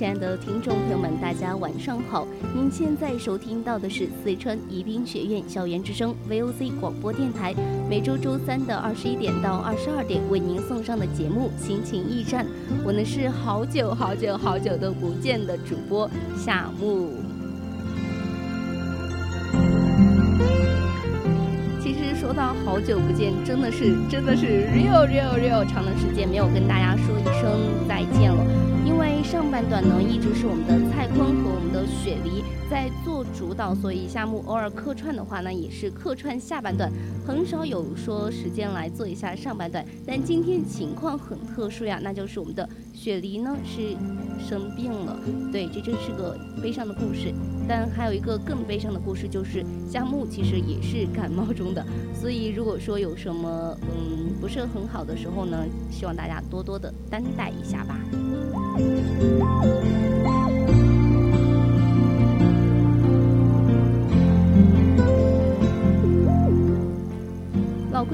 [0.00, 2.26] 亲爱的听众朋友们，大家晚上好！
[2.54, 7.54] 您现在收听到的是四川宜宾学院校园之声 VOC 广播电台，
[7.86, 12.46] 每周周三的二十一点到二十二点为您送上的节目《心情驿站》。
[12.82, 17.29] 我呢是好久好久好久都不见的主播夏木。
[22.70, 28.46] 好久不见，真的是真的是 real real real 长的时间没有跟大家说一声再见了。
[28.86, 36.88] 因为上半段呢一直是我们的蔡坤和我们的雪梨在做主导，所以夏目偶尔客串的话呢也是客串下半段，
[37.26, 39.84] 很少有说时间来做一下上半段。
[40.06, 43.96] 但今天情况很特殊呀，那就是我们的雪梨呢是
[44.38, 45.18] 生病了，
[45.50, 47.32] 对，这真是个悲伤的故事。
[47.68, 58.00] 但还有一个更悲伤的故事，就是夏木其实也是感冒中的，所以如果说有什么嗯不是很好的时候呢，希望大家多多的担待一下吧。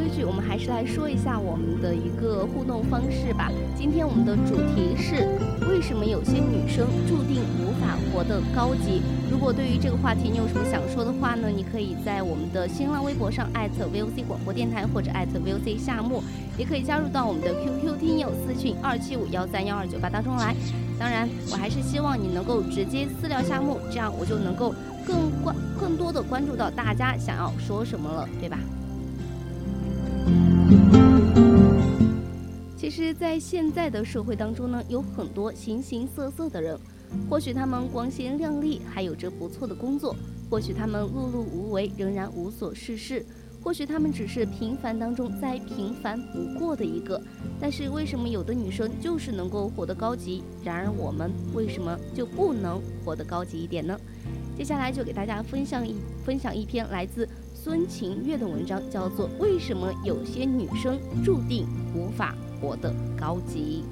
[0.06, 3.50] 规矩，我们还是来说一下我们的一个互动方式吧。
[3.76, 5.26] 今天我们的主题是：
[5.68, 9.02] 为什么有些女生注定无法活得高级？
[9.28, 11.48] 如果对于这个话题你有什么想说的话呢？
[11.48, 16.22] 你可以在我们的新浪微博上艾特 @VOC 广播电台或者艾特 @VOC 夏目，
[16.56, 20.54] 也可以加入到我们的 QQ 听友私信二七五幺三幺二九八当中来。
[21.00, 24.72] 当然，我还是希望你能够直接私聊夏目，这样我就能够
[25.04, 28.56] 更关更多的关注到大家想要说什么了，对吧？
[32.86, 36.78] 其实，在现在的社会当中呢，有很多形形色色的人。
[37.28, 40.14] 或许他们光鲜亮丽，还有着不错的工作；
[40.48, 43.24] 或许他们碌碌无为，仍然无所事事；
[43.60, 47.20] 或许他们只是平凡当中再平凡不过的一个。
[47.58, 53.98] 但是，为什么有的女生就是能够活得高级，然而我们为什么就不能活得高级一点呢？
[54.56, 63.84] 接下来就给大家分享一分享一篇来自孙晴月的文章，叫做《为什么有些女生注定无法活得高级》。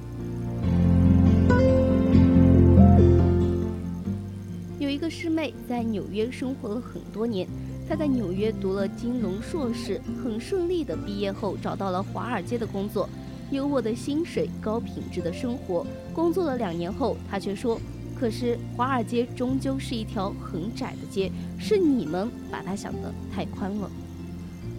[4.79, 7.49] 有一个师妹在纽约生活了很多年，
[7.89, 13.09] 她在纽约读了金融硕士，很顺利的毕业后找到了华尔街的工作，
[13.51, 15.87] 优渥的薪水，高品质的生活。
[16.13, 17.81] 工作了两年后，她却说
[18.19, 23.91] ：“可是华尔街终究是一条很窄的街，是你们把它想得太宽了。”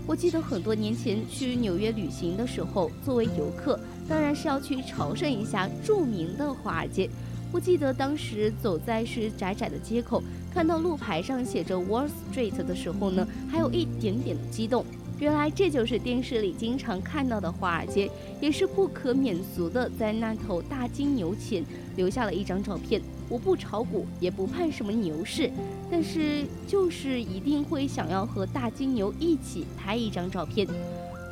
[0.07, 7.09] 我记得很多年前去纽约旅行的时候，作为游客，当然是要去朝圣一下著名的华尔街。
[7.51, 10.21] 我记得当时走在是窄窄的街口，
[10.53, 14.85] 看到路牌上写着 Wall Street 的时候呢，还有一点点的激动。
[15.17, 21.63] 原来这就是电视里经常看到的华尔街，也是不可免俗的，在那头大金牛前
[21.95, 23.01] 留下了一张照片。
[23.29, 25.51] 我不炒股，也不盼什么牛市，
[25.89, 30.67] 但是就是一定会想要和大金牛一起拍一张照片。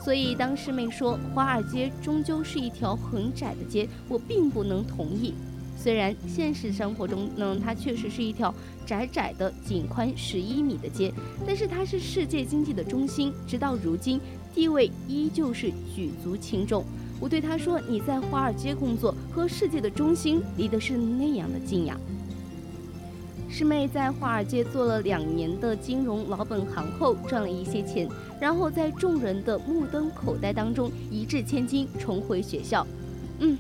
[0.03, 5.33] 所以当师妹说华尔街终究是一条很窄的街，我并不能同意。
[5.77, 8.53] 虽然现实生活中呢，它确实是一条
[8.85, 11.11] 窄窄的、仅宽十一米的街，
[11.45, 14.19] 但是它是世界经济的中心，直到如今
[14.53, 16.85] 地位依旧是举足轻重。
[17.19, 21.97] 我对他说：“你在华尔街工作，和世界的中心离的是那样的近呀。”
[23.49, 32.85] 师妹在华尔街做了两年的金融老本行后，赚了一些钱，然后在众人的目瞪口呆当中，一掷千金重回学校。
[33.39, 33.57] 嗯，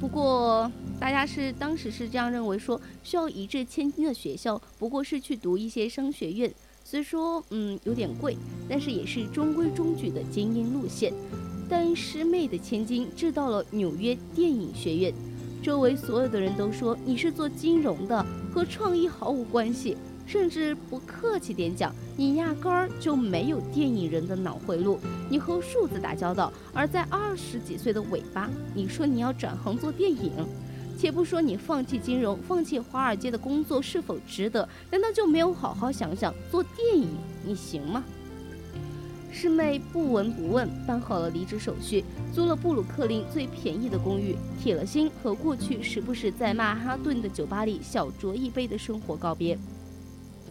[0.00, 0.70] 不过。
[1.00, 6.54] 大家是当时是这样认为，说需要一掷千金的学校，不过是去读一些商学院，
[6.84, 8.36] 虽说嗯有点贵，
[8.68, 11.12] 但是也是中规中矩的精英路线。
[11.72, 15.14] 但师妹的千金制到了纽约电影学院，
[15.62, 18.22] 周围所有的人都说你是做金融的，
[18.52, 19.96] 和创意毫无关系，
[20.26, 26.52] 甚至不客气点讲，你压根儿就没有电影人的脑回路，你和数字打交道。
[26.74, 30.30] 而在二十几岁的尾巴，你说你要转行做电影，
[30.98, 37.08] 且不说你放弃金融、放弃华尔街的工作是否值得，难道就没有好好想想做电影
[37.46, 38.04] 你行吗？
[39.32, 49.58] 师妹不闻不问办好了离职手续，租了布鲁克林最便宜的公寓，铁了心和过去时不时在曼哈顿的酒吧里小酌一杯的生活告别。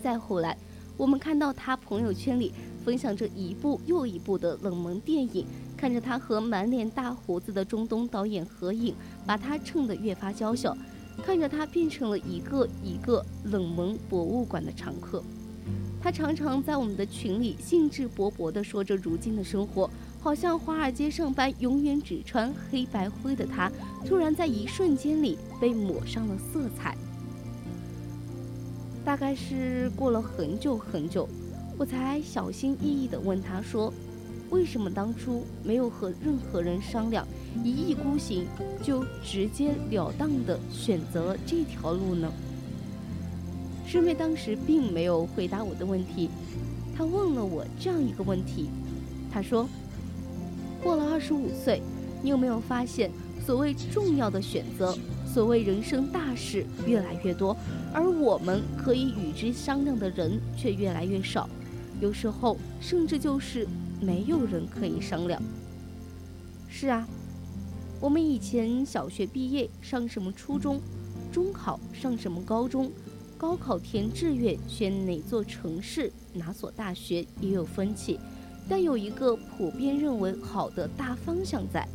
[0.01, 0.57] 再后来，
[0.97, 2.51] 我们看到他朋友圈里
[2.83, 5.45] 分享着一部又一部的冷门电影，
[5.77, 8.95] 看着他和满脸大胡子的中东导演合影，
[9.27, 10.75] 把他衬得越发娇小，
[11.23, 15.23] 看着他变成了一个一个冷门博物馆的常客。
[16.01, 19.87] 他常常在我们的群里兴致勃勃地说着如今的生活，
[20.19, 23.71] 好像华尔街上班永远只穿黑白灰的他，
[24.03, 26.97] 突然在一瞬间里被抹上了色彩。
[29.05, 31.29] 大概是过了很久很久，
[31.77, 33.93] 我才小心翼翼地问他说
[34.49, 37.27] ：“为什么当初没有和任何人商量，
[37.63, 38.47] 一意孤行，
[38.83, 42.31] 就直截了当地选择了这条路呢？”
[43.91, 46.29] 师妹当时并没有回答我的问题，
[46.95, 48.69] 她问了我这样一个问题
[49.29, 49.67] ：“她说，
[50.81, 51.81] 过了二十五岁，
[52.23, 53.11] 你有没有发现，
[53.45, 54.97] 所谓重要的选择，
[55.27, 57.53] 所谓人生大事越来越多，
[57.93, 61.49] 而我们可以与之商量的人却越来越少，
[61.99, 63.67] 有时候甚至就是
[63.99, 65.43] 没有人可以商量。”
[66.71, 67.05] 是啊，
[67.99, 70.79] 我们以前小学毕业上什么初中，
[71.29, 72.89] 中考上什么高中。
[73.41, 78.19] 高考填志愿选哪座城市、哪所大学也有分歧，
[78.69, 81.87] 但有一个普遍认为好的大方向在。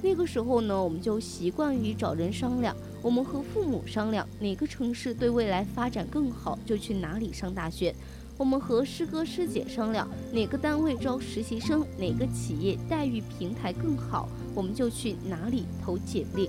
[0.00, 7.92] 那个时候呢，我们就习惯于找人商量，我们和父母商量哪个城市对未来发展更好，就去哪里上大学；
[8.38, 16.48] 我们和师哥师姐商量哪个单位招实习生，哪个企业待遇平台更好，我们就去哪里投简历。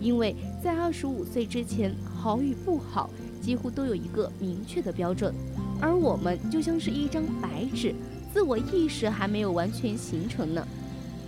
[0.00, 3.10] 因为在二十五岁之前，好与不好。
[3.44, 5.34] 几乎都有一个明确的标准，
[5.78, 7.94] 而我们就像是一张白纸，
[8.32, 10.66] 自我意识还没有完全形成呢。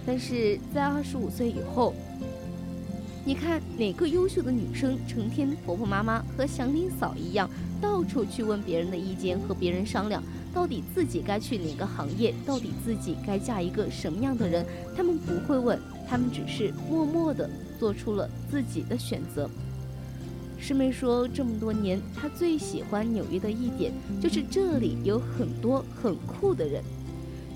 [0.07, 1.93] 但是在二十五岁以后，
[3.23, 7.51] 你看哪个优秀的女生成天婆婆妈妈和祥林嫂一样，
[7.83, 10.23] 到处去问别人的意见，和别人商量
[10.55, 14.65] 到底自己该去哪个行业，到底自己该嫁一个什么样的人？
[14.97, 15.79] 他们不会问，
[16.09, 19.51] 他们只是默默地做出了自己的选择。
[20.59, 26.83] 师妹说，这么多年，她最喜欢纽约的一点就是这里有很多很酷的人。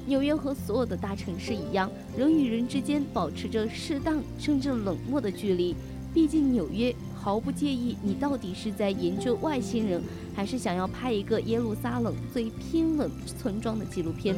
[0.06, 5.75] 纽约和所有的大城市一样，人与人之间保持着适当甚至冷漠的距离。
[6.12, 10.02] 毕竟纽约毫不介意你到底是在研究外星人，
[10.35, 14.35] 还是想要拍一个耶路撒冷最偏冷村庄的纪录片。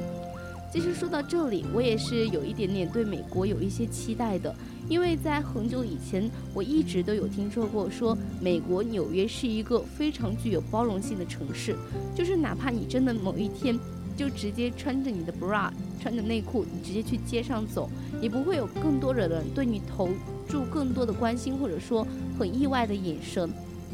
[0.70, 4.54] 其实说到这里，我也是有一点点对美国有一些期待的。
[4.88, 11.74] 因为在很久以前，我一直都有听说过，说美国纽约是一个非常具有包容性的城市，
[12.14, 13.78] 就是哪怕你真的某一天
[14.16, 15.70] 就直接穿着你的 bra，
[16.00, 17.88] 穿着内裤，你直接去街上走，
[18.20, 20.08] 也不会有更多的人对你投
[20.48, 22.06] 注更多的关心，或者说
[22.38, 23.48] 很意外的眼神，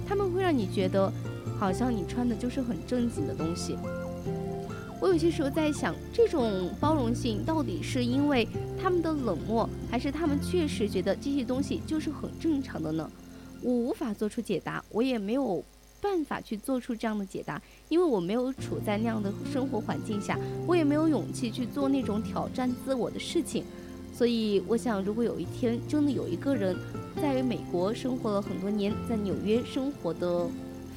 [0.06, 1.12] 他们会让你觉得
[1.58, 3.76] 好像你穿的就是很正经的东西。
[5.00, 8.46] 我有些时候在想，这种包容性到底是因为
[8.82, 13.08] 他们的冷漠，还是他们确实觉得这些东西就是很正常的呢？
[13.62, 15.64] 我无法做出解答，我也没有
[16.00, 20.36] 办法去做出这样的解答，因为我没有处在那样的生活环境下，
[20.66, 23.64] 我也没有勇气去做那种挑战自我的事情。
[24.12, 26.76] 所以，我想，如果有一天真的有一个人
[27.22, 30.48] 在美国生活了很多年，在纽约生活的。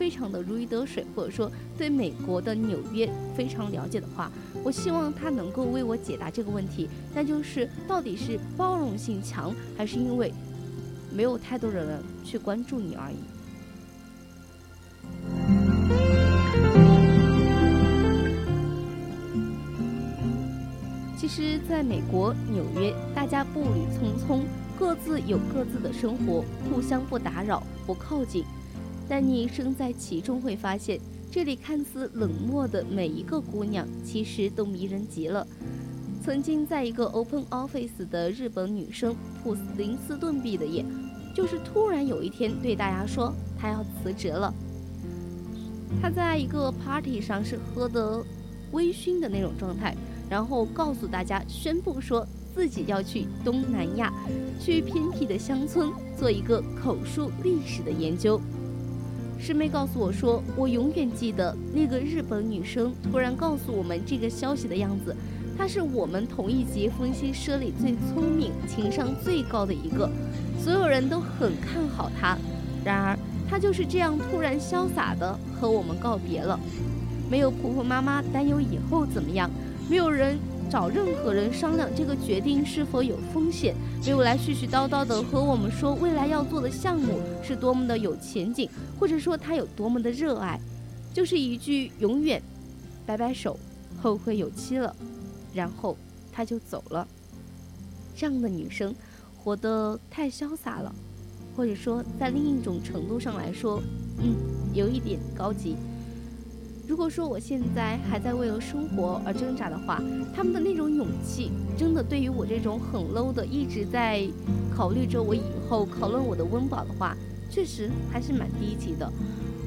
[0.01, 4.31] 非常的如鱼得水，或者说对美国的纽约非常了解的话，
[4.63, 10.33] 我希望他能够为我解答这个问题，那就是到底是包容性强，还是因为
[11.13, 13.17] 没有太多的人去关注你而已。
[21.15, 24.41] 其实，在美国纽约，大家步履匆匆，
[24.79, 28.43] 各自有各自的生活，互相不打扰，不靠近。
[29.11, 30.97] 但你身在其中，会发现
[31.29, 35.45] 这里看似冷漠的每一个姑娘，其实都迷人极了。
[36.23, 39.13] 曾经在一个 open office 的日本女生
[39.43, 40.85] 普林斯顿毕的业，
[41.35, 44.53] 就是突然有一天对大家说她要辞职了。
[46.01, 48.23] 她在一个 party 上是喝得
[48.71, 49.93] 微醺的那种状态，
[50.29, 52.25] 然后告诉大家宣布说
[52.55, 54.13] 自己要去东南亚，
[54.57, 58.39] 去偏僻的乡村做一个口述历史的研究。
[59.41, 65.15] 师妹告诉我说，我永远记得那个日本女生突然告诉我们这个消息的样子。
[65.57, 70.07] 她是我们同一级分析师里最聪明、情商最高的一个，
[70.59, 72.37] 所有人都很看好她。
[72.85, 73.17] 然而，
[73.49, 76.59] 她就是这样突然潇洒的和我们告别了。
[77.27, 79.49] 没有婆婆妈妈担忧以后怎么样，
[79.89, 80.37] 没有人
[80.71, 83.75] 找任何人商量这个决定是否有风险，
[84.05, 90.57] 没有来絮絮叨叨的和我们说未来要做的项目是多么的有前景，或者说他有多么的热爱，
[91.13, 92.41] 就是一句永远，
[93.05, 93.59] 摆摆手，
[94.01, 94.95] 后会有期了，
[95.53, 95.97] 然后
[96.31, 97.05] 他就走了。
[98.15, 98.95] 这样的女生，
[99.43, 100.95] 活得太潇洒了，
[101.53, 103.83] 或者说在另一种程度上来说，
[104.19, 104.35] 嗯，
[104.73, 105.75] 有一点高级。
[106.91, 110.03] 如果说我现在还在为了生活而挣扎的话，
[110.35, 114.27] 他们的那种勇气，真的对于我这种很 low 的一直在
[114.75, 117.15] 考虑着我以后考论我的温饱的话，
[117.49, 119.09] 确实还是蛮低级的。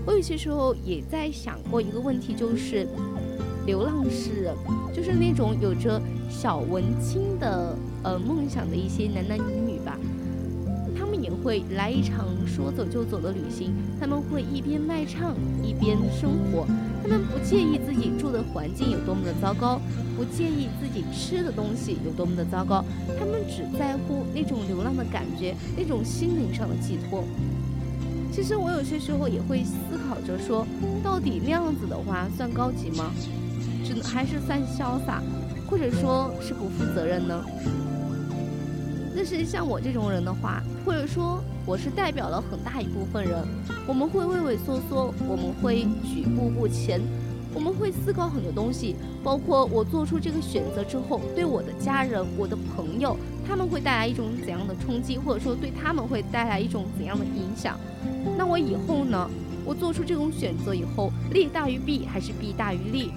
[0.06, 2.86] 我有些时候也在想过一个问题，就是
[3.64, 4.54] 流浪诗人，
[4.94, 9.98] 就是那种有着小文青的呃梦想的一些男男女女吧。
[10.94, 16.66] 他们也会来一场说走就走的旅行，他们会一边卖唱一边生活，
[17.04, 19.78] 他们不介意自己住的环境有多么的糟糕，
[20.16, 22.82] 不介意自己吃的东西有多么的糟糕，
[23.18, 27.23] 他们只在乎那种流浪的感觉，那种心灵上的寄托。
[28.32, 29.75] 其实我有些时候也会思
[30.08, 30.66] 考着说，
[31.02, 33.12] 到底那样子的话算高级吗？
[33.84, 35.23] 只还是算潇洒，
[35.68, 37.44] 或者说是不负责任呢？
[39.14, 43.42] 但是像我这种人的话，或者说我是代表了很大一部分人，
[43.87, 47.00] 我们会畏畏缩缩，我们会举步不前，
[47.54, 53.16] 我们会思考很多东西，包括我做出这个选择之后，对我的家人、我的朋友，
[53.49, 57.78] 他们会带来一种怎样的冲击，或者说对他们会带来一种怎样的影响？
[58.37, 59.28] 那我以后呢？
[59.66, 63.11] 我做出这种选择以后，利大于弊还是弊大于利？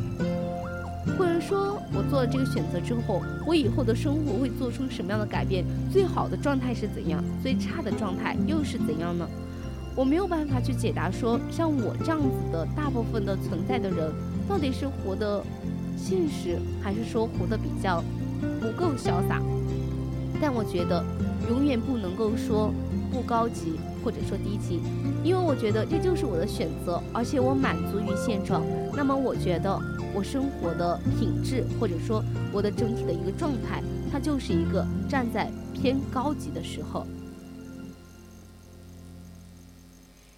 [1.18, 5.66] 或者说，我做了这个选择之后，我以后的生活会做出什么样的改变？
[5.92, 7.24] 最好的状态是怎样？
[7.42, 9.28] 最差的状态又是怎样呢？
[9.96, 14.12] 我没有办法去解答说，像我这样子的大部分的存在的人，
[14.48, 15.44] 到底是活得
[15.98, 18.04] 现实，还是说活得比较
[18.62, 19.42] 不够潇洒？
[20.40, 21.04] 但我觉得，
[21.50, 22.72] 永远不能够说
[23.12, 24.80] 不高级或者说低级，
[25.22, 28.64] 因为我觉得这就是我的选择，而且我满足于现状。
[28.96, 29.78] 那么，我觉得。
[30.16, 37.06] 我生活的品质，或者说我的整体的一个状态，它就是一个站在偏高级的时候。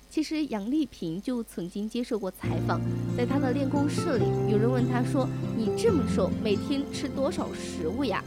[0.10, 2.82] 其实杨丽萍就曾经接受过采访，
[3.16, 8.22] 在她的练功室里，有人问她说：“你这么瘦，每天吃多少食物呀？”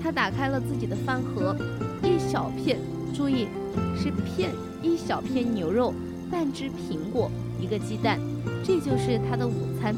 [0.00, 1.54] 她打开了自己的饭盒，
[2.02, 2.78] 一小片，
[3.12, 3.48] 注意
[3.96, 4.50] 是片，
[4.82, 5.92] 一小片牛肉，
[6.30, 8.18] 半只苹果，一个鸡蛋，
[8.64, 9.94] 这就是他的午餐。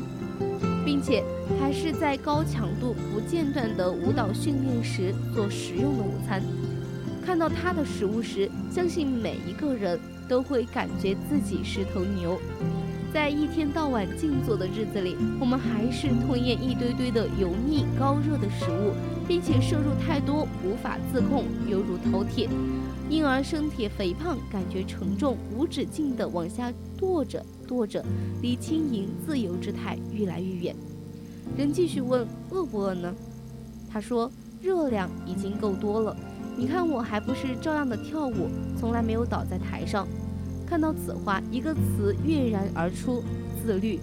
[0.85, 1.23] 并且
[1.61, 6.43] 还是在高强度、不间断的舞蹈训练时做实用的午餐。
[7.25, 9.97] 看到他的食物时，相信每一个人
[10.29, 12.37] 都会感觉自己是头牛。
[13.15, 18.93] 在一天到晚静坐的日子里，我们还是吞咽一堆堆的油腻、高热的食物，
[19.33, 22.51] 并且摄入太多，无法自控，犹如饕餮，
[23.09, 26.71] 因而身体肥胖，感觉沉重，无止境地往下
[27.01, 27.43] 堕着。
[27.67, 28.05] 堕着
[28.43, 30.77] 离轻盈自由之态越来越远。
[31.57, 33.15] 人继续问：饿不饿呢？
[33.91, 36.15] 他说：热量已经够多了。
[36.55, 40.07] 你看我还不是照样的跳舞，从来没有倒在台上。
[40.67, 43.25] 看到此话，一个词跃然而出：
[43.65, 43.99] 自律。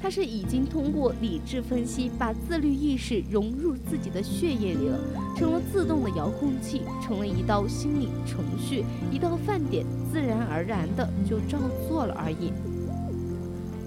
[0.00, 4.98] 他是已经通过理智分析，把自律意识融入自己的血液里了，
[5.36, 12.52] 成了自动的遥控器，成了一道心理程序，一道饭点，自然而然的就照做了而已。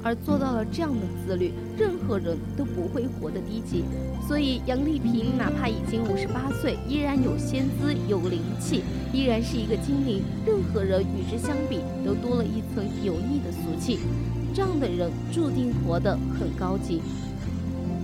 [0.03, 3.83] 而做到了这样的自律，任何人都不会活得低级。
[4.27, 10.23] 所以杨丽萍哪怕已经五十八岁，依然有仙姿、有灵气，依然是一个精灵。
[10.43, 13.99] 任何人与之相比，都多了一层油腻的俗气。
[14.53, 17.01] 这样的人注定活得很高级。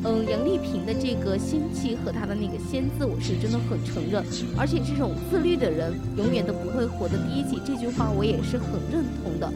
[0.04, 4.24] 嗯，杨丽萍的这个仙气和她的那个仙字，我是真的很承认。
[4.56, 7.60] 而且这种自律的人，永远都不会活得低级。
[7.66, 9.52] 这句话我也是很认同的。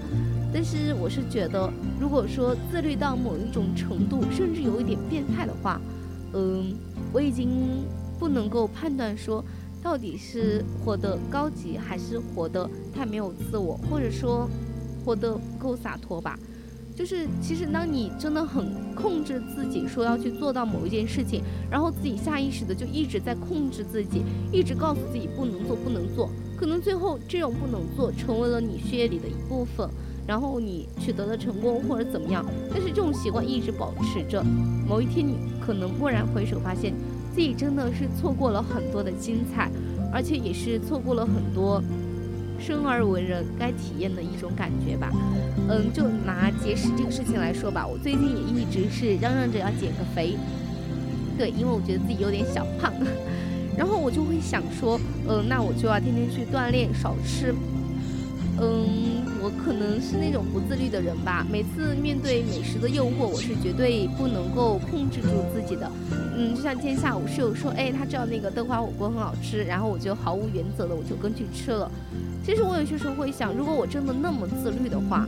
[0.53, 5.79] 但是我是觉得，如果说自律到某一种程度，甚至有一点变态的话，
[6.33, 6.73] 嗯，
[7.13, 7.85] 我已经
[8.19, 9.41] 不能够判断说，
[9.81, 14.49] 到底是活得高级，还是活得太没有自我，或者说
[15.05, 16.37] 活得不够洒脱吧。
[17.01, 29.89] 就是其实当你真的很控制自己，说要去做到某一件事情，然后自己下意识的就一直在控制自己，一直告诉自己不能做，不能做，可能最后这种不能做成为了你血液里的一部分，
[30.27, 34.43] 然后你取得了成功或者怎么样，但是这种习惯一直保持着，
[34.87, 36.93] 某一天你可能蓦然回首，发现
[37.33, 39.71] 自己真的是错过了很多的精彩，
[40.13, 41.81] 而且也是错过了很多。
[42.61, 45.09] 生而为人该体验的一种感觉吧，
[45.67, 50.37] 嗯，就拿节食这个事情来说吧，我最近也一直是嚷嚷着要减个肥，
[51.37, 52.93] 对，因为我觉得自己有点小胖，
[53.75, 57.53] 然后我就会想说，嗯，那我就要天天去锻炼，少吃，
[58.59, 59.19] 嗯。
[59.43, 65.91] 我可能是那种不自律的人吧，每次面对美食的诱惑，我是绝对不能够控制住自己的。
[66.37, 71.89] 嗯，就像今天下午室友说，哎，他知道那个豆花火锅很好吃，然后我就毫无原则的我就跟去吃了。
[72.43, 75.27] 其实我有些时候会想，如果我真的那么自律的话，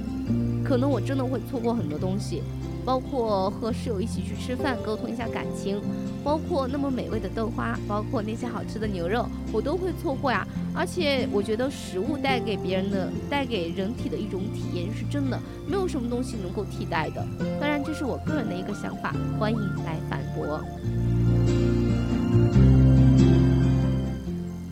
[0.64, 2.42] 可能我真的会错过很多东西。
[2.86, 5.80] 包括和室友一起去吃饭，沟通一下感情，
[6.22, 10.46] 包括那么美味的豆花，包括那些好吃的牛肉，我都会错过呀。
[10.76, 17.26] 而且我觉得食物带给别人的、带给人体的一种体验是真的，没有什么东西能够替代的。
[17.58, 20.60] 当然，这是我个人的一个想法，欢迎来反驳。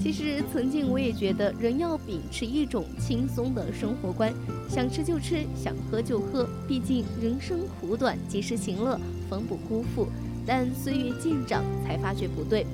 [0.01, 4.33] 其实曾经我也觉得，人要秉持一种轻松的生活观，
[4.67, 6.49] 想吃就吃，想喝就喝。
[6.67, 10.07] 毕竟人生苦短，及时行乐，方不辜负。
[10.43, 12.65] 但岁月渐长，才发觉不对。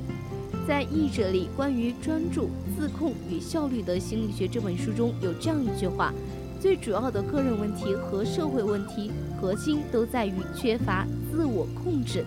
[0.65, 6.13] 在《译者》里关于专注、自控与效率的心理学这本书中有这样一句话：
[6.61, 12.23] 最主要的个人问题和社会问题核心都在于缺乏自我控制。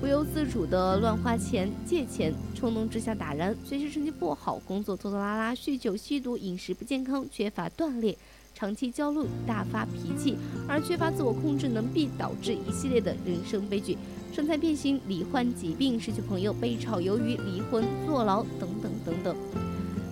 [0.00, 2.34] 不由自主的乱花钱、借钱，
[2.64, 8.16] 冲动之下打人，学习成绩不好，工作拖拖拉拉，酗酒、吸毒，饮食不健康，缺乏锻炼，
[8.54, 13.98] 长期焦虑，大发脾气，而缺乏自我控制能必导致一系列的人生悲剧：
[14.32, 19.36] 身材变形、罹患疾病、失去朋友、被炒鱿鱼、离婚、坐牢等等等等。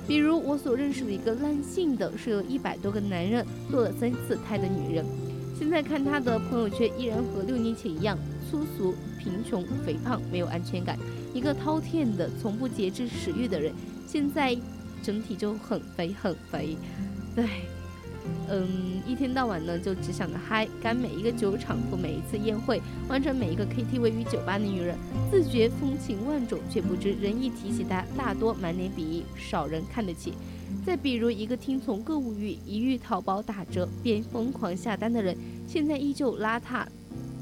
[0.06, 5.06] 比如我所认识的一个烂性的是有一百多个男人堕了三次胎的女人，
[5.59, 8.19] 现在看她的朋友圈依然和六年前一样
[8.50, 8.95] 粗俗。
[9.23, 10.99] 贫穷、肥胖、没有安全感，
[11.34, 13.73] 一个饕餮的、从不节制食欲的人，
[14.06, 14.56] 现在
[15.02, 16.76] 整体就很肥很肥。
[17.34, 17.47] 对，
[18.49, 24.97] 嗯，一天到晚呢就只想着嗨，赶每一个酒场赴每一次宴会，完成每一个 KTV 与酒吧的女人，
[25.30, 30.34] 自觉风情万种，却不知人一提起她，大多满脸鄙夷，少人看得起。
[30.84, 36.86] 再比如一个听从购物欲，一遇淘宝打折便疯狂下单的人，现在依旧邋遢。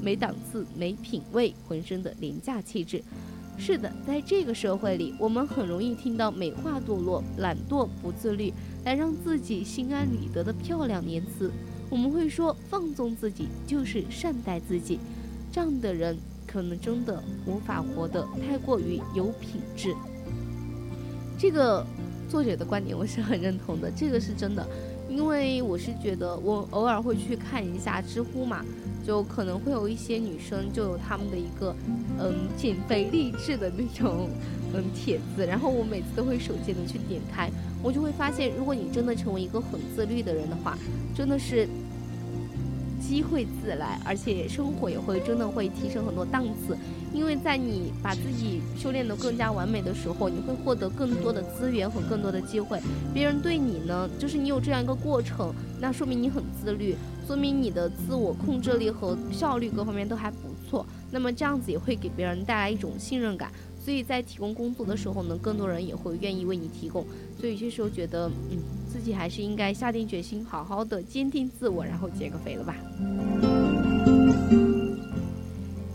[0.03, 3.03] 没档次、没品味，浑身的廉价气质。
[3.61, 8.51] 是的，在这个社会里，我们很容易听到美化堕落、懒惰、不自律，
[8.87, 11.53] 来让自己心安理得的漂亮言辞。
[11.91, 14.99] 我们会说，放纵自己就是善待自己。
[15.53, 19.95] 这样的人，可能真的无法活得太过于有品质。
[21.39, 21.85] 这个
[22.31, 23.91] 作者的观点，我是很认同的。
[23.91, 24.67] 这个是真的，
[25.11, 28.65] 因为我是觉得，我偶尔会去看一下知乎嘛。
[29.03, 31.75] 就可能会有一些女生就有他们的一个，
[32.19, 34.29] 嗯，减肥励志的那种，
[34.75, 37.51] 嗯，帖子，然后我每次都会手贱的去点开，
[37.83, 40.79] 我就会发现，如果你真的成为一个很自律的人的话，
[41.17, 41.67] 真的是。
[43.11, 46.79] 机会自来，而且生活也会真的会提升很多档次，
[47.13, 52.81] 因为在你把自己修炼得更加完美的时候，你会获得更多的资源和更多的机会。
[53.13, 56.95] 别人对你呢，就是你有这样一个过程，那说明你很自律，
[57.27, 60.37] 说明你的自我控制力和效率各方面都还不
[60.69, 60.87] 错。
[61.11, 63.51] 那么这样子也会给别人带来一种信任感，
[63.85, 67.05] 所以在提供工作的时候呢，更多人也会愿意为你提供。
[67.41, 68.80] 所以有些时候觉得，嗯。
[68.93, 72.75] 自己还是应该下定决心，好好的坚定自我，然后减个肥了吧。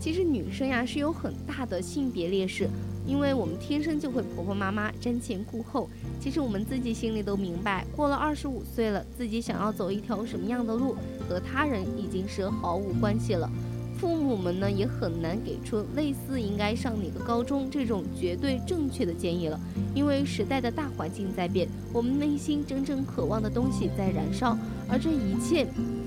[0.00, 2.68] 其实女生呀是有很大的性别劣势，
[3.06, 5.90] 因为我们天生就会婆婆妈妈瞻前顾后。
[6.20, 10.96] 其实我们自己心里都明白，过了二十五岁了，自己想要走一条什么样的路，
[11.28, 13.50] 和他人已经是毫无关系了。
[13.98, 19.58] 父母们呢也很难给出类似应该上哪个高中这种绝对正确的建议了，
[19.94, 24.56] 因为时代的大环境在变，我们内心真正渴望的东西在燃烧，
[24.88, 25.66] 而这一切，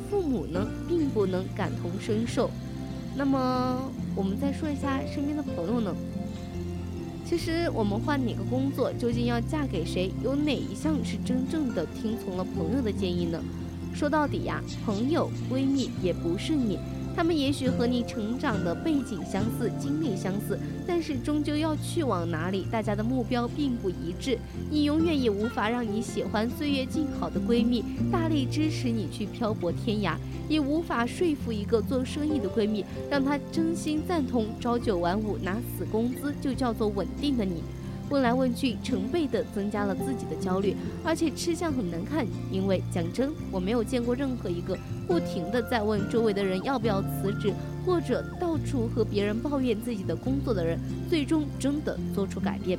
[0.09, 2.49] 父母呢并不能感同身受。
[3.15, 5.95] 那么我们再说一下身边的朋友呢？
[7.25, 13.41] 其实我们换哪个工作，究竟要嫁给谁，有哪一项是真正的听从了朋友的建议呢？
[13.93, 16.77] 说到底呀，朋友闺蜜也不是你。
[17.15, 24.37] 他们也许和你成长的背景相似，经历相似，但是终究要去往哪里，大家的目标并不一致。
[24.69, 30.15] 你永远也无法让你喜欢岁月静好的闺蜜大力支持你去漂泊天涯，
[30.47, 37.61] 也无法说服一个做生意的闺蜜，让她真心赞同朝九晚五拿死工资就叫做稳定的你。
[38.09, 42.25] 问来问去，成倍的增加了自己的焦虑，而且吃相很难看。
[42.51, 44.75] 因为讲真，我没有见过任何一个
[45.09, 47.51] 不停的在问周围的人要不要辞职，
[47.83, 52.77] 或者到处和别人抱怨自己的工作的人，最终真的做出改变。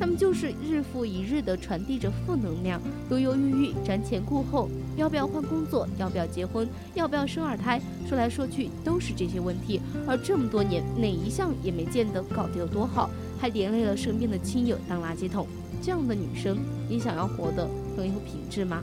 [0.00, 9.80] 他们就是日复一日的传递着负能量，犹犹豫豫，瞻前顾后，要不要换工作，要不要结婚，要不要生二胎，说来说去都是这些问题。
[10.08, 13.08] 而这么多年，哪一项也没见得搞得有多好。
[13.38, 15.46] 还连累了身边的亲友当垃圾桶，
[15.80, 18.82] 这样的女生，你想要活得很有品质吗？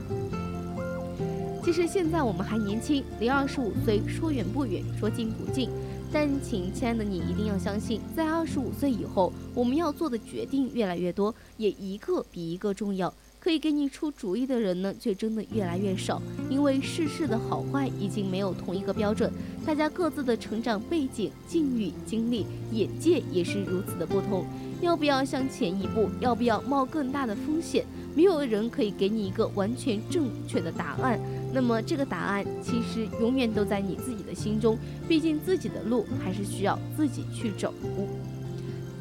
[1.68, 5.68] 其实现在我们还年轻，离二十五岁说远不远，说近不近。
[6.10, 13.12] 但请亲爱的你一定要相信，在二十五岁以后，我们要做的决定越来越多，也一个比一个重要。
[13.38, 19.30] 可以给你出主意的人呢，却真的越来越少，因为世事的好坏已经没有同一个标准，
[19.66, 24.46] 大家各自的成长背景、境遇、经历、眼界也是如此的不同。
[24.80, 26.08] 要不要向前一步？
[26.20, 27.84] 要不要冒更大的风险？
[28.14, 31.20] 没有人可以给你一个完全正确的答案。
[31.52, 37.72] 那么这个答案其实永远都在你自己的心中，毕竟自己的路还是需要自己去走。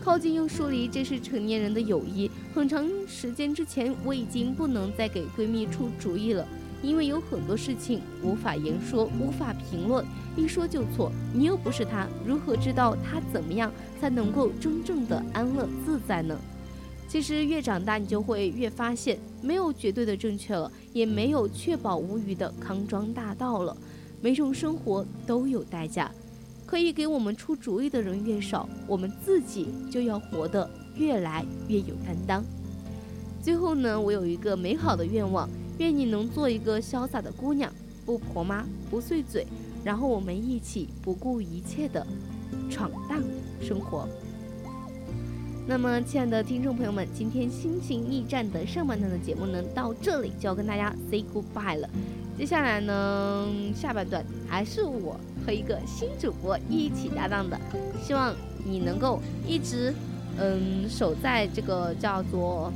[0.01, 2.31] 靠近又疏离，这是成年人的友谊。
[2.55, 6.47] 很长时间之前，我已经不能再给闺蜜出主意了，
[6.81, 10.05] 因为有很多事情无法言说，无法评论，
[10.37, 11.11] 一说就错。
[11.33, 16.39] 你又不是她，如何知道她怎么样才能够真正的安乐自在呢？
[17.07, 23.75] 其实越长大，你就会越发现，没有绝对的正确了，也没有确保无虞的康庄大道了。
[24.21, 26.11] 每种生活都有代价。
[26.65, 32.43] 可以给我们出主意的人越少，我们自己就要活得越来越有担当。
[33.41, 37.71] 最后呢，我有一个美好的愿望，愿你能做一个潇洒的姑娘，
[38.05, 39.47] 不婆妈，不碎嘴，
[39.81, 42.05] 然后我们一起不顾一切的
[42.69, 43.23] 闯荡
[43.61, 44.05] 生活。
[45.69, 51.89] 那么，亲爱的听众朋友们，今天心情驿站的上半段的节目呢，到这里就要跟大家 say goodbye 了。
[52.37, 57.59] 接下来呢，下半段还是我和一个新主播一起搭档的，
[58.01, 59.93] 希望你能够一直，
[60.39, 62.71] 嗯，守在这个叫做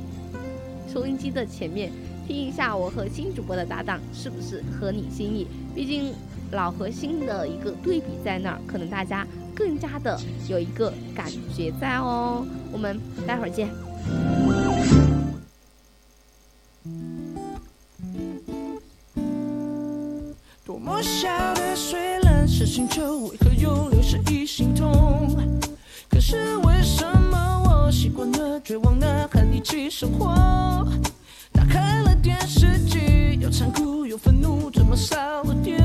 [0.86, 1.90] 收音机的前面，
[2.28, 5.46] 听一下我和新主播的搭档是不是合你心意。
[5.74, 6.12] 毕竟
[6.50, 9.26] 老和新的一个对比在那儿，可能大家
[9.62, 12.44] 更加的有一个感觉在哦。
[12.72, 13.68] 我们待会儿见。
[20.64, 25.38] 多么小的水蓝色星球，为何永留下一心痛？
[26.10, 30.34] 可是为什么我习惯了绝望呐喊一起生活？
[31.52, 35.78] 打开了电视机，又残酷又愤怒，怎么少了点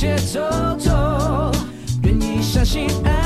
[0.00, 0.40] 节奏
[0.78, 1.52] 走，
[2.04, 3.19] 愿意相信爱。